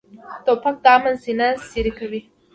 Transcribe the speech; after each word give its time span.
توپک 0.45 0.75
د 0.83 0.85
امن 0.95 1.15
سینه 1.23 1.47
څیرې 1.69 1.91
کوي. 1.99 2.21